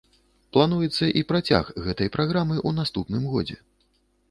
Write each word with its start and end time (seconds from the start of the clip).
Плануецца 0.55 1.09
і 1.21 1.23
працяг 1.33 1.69
гэтай 1.89 2.11
праграмы 2.17 2.57
ў 2.67 2.81
наступным 2.81 3.31
годзе. 3.37 3.57